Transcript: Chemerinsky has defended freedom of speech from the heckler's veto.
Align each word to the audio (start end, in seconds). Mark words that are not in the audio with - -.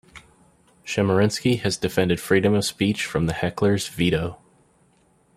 Chemerinsky 0.83 1.59
has 1.61 1.77
defended 1.77 2.19
freedom 2.19 2.55
of 2.55 2.65
speech 2.65 3.05
from 3.05 3.27
the 3.27 3.33
heckler's 3.33 3.87
veto. 3.87 4.41